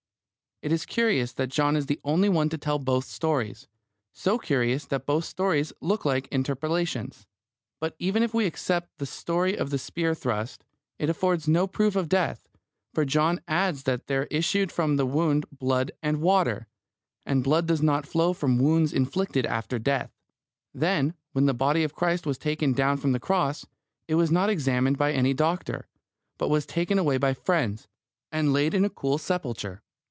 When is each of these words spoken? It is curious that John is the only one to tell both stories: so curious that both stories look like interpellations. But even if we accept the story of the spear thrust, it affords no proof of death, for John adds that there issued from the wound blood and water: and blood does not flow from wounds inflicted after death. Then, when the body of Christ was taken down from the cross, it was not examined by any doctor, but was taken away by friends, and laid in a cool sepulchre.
It 0.63 0.71
is 0.71 0.85
curious 0.85 1.33
that 1.33 1.49
John 1.49 1.75
is 1.75 1.87
the 1.87 1.99
only 2.03 2.29
one 2.29 2.47
to 2.49 2.57
tell 2.59 2.77
both 2.77 3.05
stories: 3.05 3.67
so 4.13 4.37
curious 4.37 4.85
that 4.85 5.07
both 5.07 5.25
stories 5.25 5.73
look 5.81 6.05
like 6.05 6.27
interpellations. 6.27 7.25
But 7.79 7.95
even 7.97 8.21
if 8.21 8.35
we 8.35 8.45
accept 8.45 8.99
the 8.99 9.07
story 9.07 9.57
of 9.57 9.71
the 9.71 9.79
spear 9.79 10.13
thrust, 10.13 10.63
it 10.99 11.09
affords 11.09 11.47
no 11.47 11.65
proof 11.65 11.95
of 11.95 12.07
death, 12.09 12.47
for 12.93 13.05
John 13.05 13.41
adds 13.47 13.81
that 13.85 14.05
there 14.05 14.25
issued 14.27 14.71
from 14.71 14.97
the 14.97 15.05
wound 15.07 15.47
blood 15.51 15.93
and 16.03 16.21
water: 16.21 16.67
and 17.25 17.43
blood 17.43 17.65
does 17.65 17.81
not 17.81 18.05
flow 18.05 18.31
from 18.31 18.59
wounds 18.59 18.93
inflicted 18.93 19.47
after 19.47 19.79
death. 19.79 20.11
Then, 20.75 21.15
when 21.31 21.47
the 21.47 21.55
body 21.55 21.83
of 21.83 21.95
Christ 21.95 22.27
was 22.27 22.37
taken 22.37 22.73
down 22.73 22.97
from 22.97 23.13
the 23.13 23.19
cross, 23.19 23.65
it 24.07 24.13
was 24.13 24.29
not 24.29 24.51
examined 24.51 24.99
by 24.99 25.11
any 25.11 25.33
doctor, 25.33 25.87
but 26.37 26.51
was 26.51 26.67
taken 26.67 26.99
away 26.99 27.17
by 27.17 27.33
friends, 27.33 27.87
and 28.31 28.53
laid 28.53 28.75
in 28.75 28.85
a 28.85 28.91
cool 28.91 29.17
sepulchre. 29.17 29.81